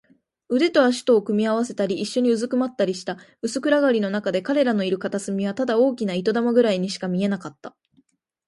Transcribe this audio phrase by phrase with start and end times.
[0.49, 3.19] 腕と脚とを組み合わせたり、いっしょにうずくまったりした。
[3.43, 7.75] 薄暗がりのなかで、彼らのいる片隅はただ大きな糸玉ぐらいにしか見えなかった。